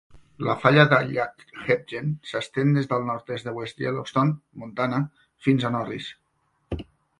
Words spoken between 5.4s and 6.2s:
fins a Norris.